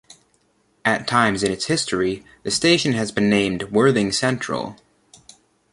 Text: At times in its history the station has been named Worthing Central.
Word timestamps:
At 0.83 1.07
times 1.07 1.43
in 1.43 1.51
its 1.51 1.65
history 1.65 2.25
the 2.41 2.49
station 2.49 2.93
has 2.93 3.11
been 3.11 3.29
named 3.29 3.71
Worthing 3.71 4.13
Central. 4.13 4.77